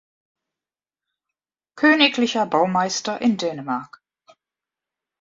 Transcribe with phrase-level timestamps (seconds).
[1.75, 4.01] Königlicher Baumeister in Dänemark.